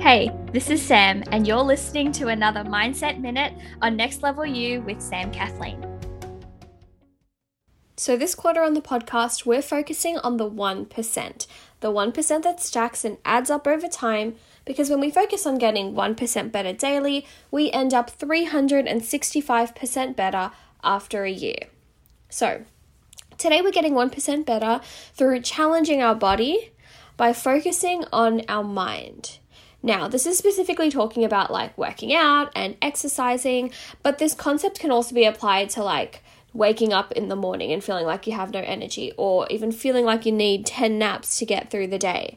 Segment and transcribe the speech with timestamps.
[0.00, 4.80] Hey, this is Sam, and you're listening to another Mindset Minute on Next Level You
[4.80, 5.84] with Sam Kathleen.
[7.98, 11.46] So, this quarter on the podcast, we're focusing on the 1%,
[11.80, 14.36] the 1% that stacks and adds up over time.
[14.64, 20.50] Because when we focus on getting 1% better daily, we end up 365% better
[20.82, 21.66] after a year.
[22.30, 22.64] So,
[23.36, 24.80] today we're getting 1% better
[25.12, 26.72] through challenging our body
[27.18, 29.40] by focusing on our mind.
[29.82, 33.72] Now, this is specifically talking about like working out and exercising,
[34.02, 36.22] but this concept can also be applied to like
[36.52, 40.04] waking up in the morning and feeling like you have no energy, or even feeling
[40.04, 42.36] like you need 10 naps to get through the day.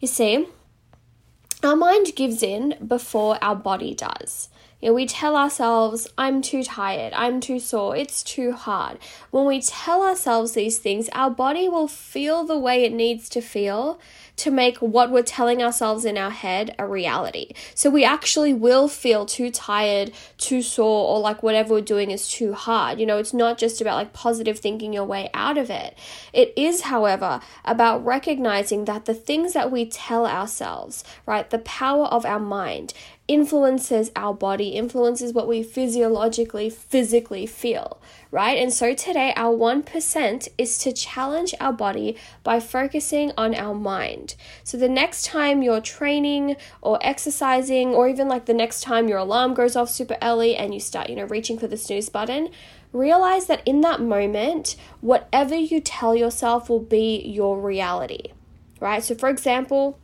[0.00, 0.46] You see,
[1.62, 4.48] our mind gives in before our body does.
[4.80, 8.98] You know, we tell ourselves, I'm too tired, I'm too sore, it's too hard.
[9.32, 13.40] When we tell ourselves these things, our body will feel the way it needs to
[13.40, 13.98] feel
[14.36, 17.50] to make what we're telling ourselves in our head a reality.
[17.74, 22.28] So we actually will feel too tired, too sore, or like whatever we're doing is
[22.28, 23.00] too hard.
[23.00, 25.98] You know, it's not just about like positive thinking your way out of it.
[26.32, 32.06] It is, however, about recognizing that the things that we tell ourselves, right, the power
[32.06, 32.94] of our mind,
[33.28, 38.58] influences our body, influences what we physiologically, physically feel, right?
[38.58, 44.34] And so today, our 1% is to challenge our body by focusing on our mind.
[44.64, 49.18] So the next time you're training or exercising, or even like the next time your
[49.18, 52.48] alarm goes off super early and you start, you know, reaching for the snooze button,
[52.92, 58.32] realize that in that moment, whatever you tell yourself will be your reality,
[58.80, 59.04] right?
[59.04, 59.98] So, for example,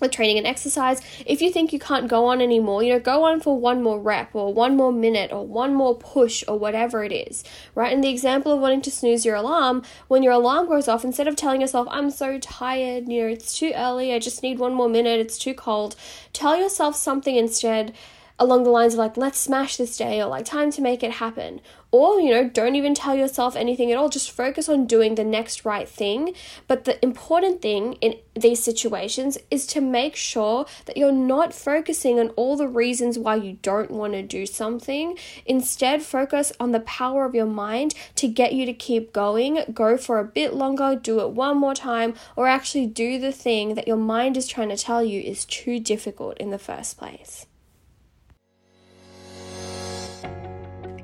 [0.00, 3.24] with training and exercise, if you think you can't go on anymore, you know, go
[3.24, 7.04] on for one more rep or one more minute or one more push or whatever
[7.04, 7.92] it is, right?
[7.92, 11.28] And the example of wanting to snooze your alarm, when your alarm goes off, instead
[11.28, 14.74] of telling yourself, I'm so tired, you know, it's too early, I just need one
[14.74, 15.96] more minute, it's too cold,
[16.32, 17.94] tell yourself something instead
[18.40, 21.12] along the lines of like let's smash this day or like time to make it
[21.12, 21.60] happen.
[21.92, 24.08] Or you know don't even tell yourself anything at all.
[24.08, 26.34] Just focus on doing the next right thing.
[26.66, 32.18] But the important thing in these situations is to make sure that you're not focusing
[32.18, 35.18] on all the reasons why you don't want to do something.
[35.44, 39.96] Instead focus on the power of your mind to get you to keep going go
[39.96, 43.86] for a bit longer do it one more time or actually do the thing that
[43.86, 47.46] your mind is trying to tell you is too difficult in the first place